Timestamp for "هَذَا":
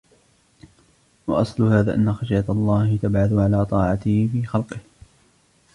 1.63-1.95